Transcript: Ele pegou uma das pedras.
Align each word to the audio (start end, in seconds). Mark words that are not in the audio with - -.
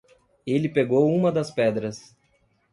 Ele 0.47 0.67
pegou 0.67 1.15
uma 1.15 1.31
das 1.31 1.51
pedras. 1.51 2.15